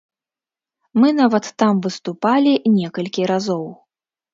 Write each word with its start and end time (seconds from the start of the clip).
Мы 1.01 1.11
нават 1.21 1.45
там 1.65 1.85
выступалі 1.85 2.59
некалькі 2.83 3.21
разоў. 3.37 3.67